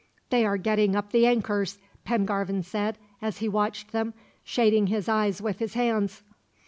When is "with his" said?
5.43-5.75